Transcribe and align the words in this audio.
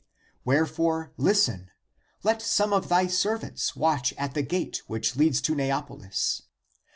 Wherefore 0.43 1.13
listen: 1.15 1.69
let 2.23 2.41
some 2.41 2.73
of 2.73 2.89
thy 2.89 3.05
(servants) 3.05 3.75
watch 3.75 4.13
at 4.17 4.33
the 4.33 4.41
gate 4.41 4.81
which 4.87 5.15
leads 5.15 5.41
to 5.41 5.53
Neapolis. 5.53 6.41